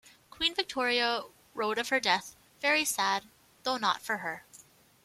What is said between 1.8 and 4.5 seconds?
her death: Very sad, though not for her.